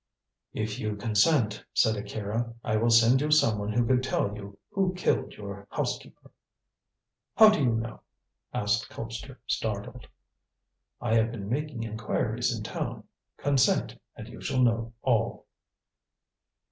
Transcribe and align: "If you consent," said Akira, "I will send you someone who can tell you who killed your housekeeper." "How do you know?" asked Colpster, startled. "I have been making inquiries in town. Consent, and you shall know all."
"If 0.53 0.79
you 0.79 0.95
consent," 0.95 1.63
said 1.75 1.95
Akira, 1.95 2.55
"I 2.63 2.75
will 2.75 2.89
send 2.89 3.21
you 3.21 3.29
someone 3.29 3.71
who 3.71 3.85
can 3.85 4.01
tell 4.01 4.33
you 4.35 4.57
who 4.71 4.95
killed 4.95 5.33
your 5.33 5.67
housekeeper." 5.69 6.31
"How 7.37 7.51
do 7.51 7.59
you 7.59 7.69
know?" 7.69 8.01
asked 8.51 8.89
Colpster, 8.89 9.37
startled. 9.45 10.07
"I 10.99 11.13
have 11.13 11.29
been 11.29 11.47
making 11.47 11.83
inquiries 11.83 12.51
in 12.51 12.63
town. 12.63 13.03
Consent, 13.37 13.95
and 14.15 14.27
you 14.27 14.41
shall 14.41 14.63
know 14.63 14.93
all." 15.03 15.45